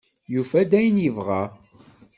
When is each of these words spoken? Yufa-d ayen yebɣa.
Yufa-d 0.33 0.71
ayen 0.79 1.03
yebɣa. 1.05 1.41